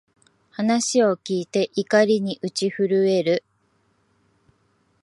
[0.49, 3.43] 話を聞いて、怒りに打ち震える